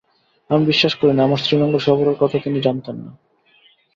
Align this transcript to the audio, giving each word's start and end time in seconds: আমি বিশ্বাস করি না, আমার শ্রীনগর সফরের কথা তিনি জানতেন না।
আমি 0.49 0.63
বিশ্বাস 0.65 0.93
করি 0.95 1.13
না, 1.13 1.21
আমার 1.23 1.37
শ্রীনগর 1.37 1.79
সফরের 1.79 2.17
কথা 2.19 2.37
তিনি 2.43 2.59
জানতেন 2.61 2.95
না। 2.95 3.11